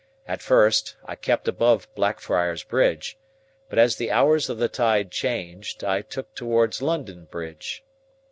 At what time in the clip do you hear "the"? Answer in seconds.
3.97-4.09, 4.57-4.67